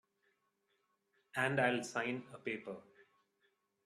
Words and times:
And 1.35 1.61
I'll 1.61 1.83
sign 1.83 2.23
a 2.33 2.39
paper. 2.39 2.75